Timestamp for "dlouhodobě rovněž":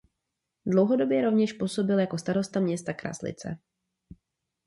0.65-1.53